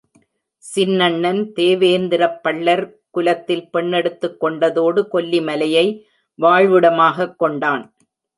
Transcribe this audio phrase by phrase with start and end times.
[0.75, 2.99] சின்னண்ணன் தேவேந்திரப் பள்ளர்
[3.09, 6.01] குலத்தில் பெண்ணெடுத்துக் கொண்டதோடு, கொல்லிமலையை
[6.41, 7.93] வாழ்விடமாகக் கொண்டான்.